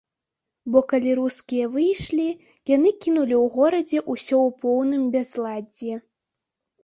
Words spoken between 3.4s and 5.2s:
ў горадзе ўсё ў поўным